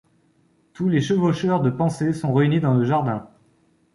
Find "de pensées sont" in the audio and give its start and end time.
1.61-2.33